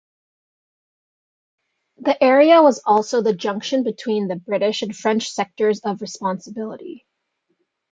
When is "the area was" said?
1.97-2.81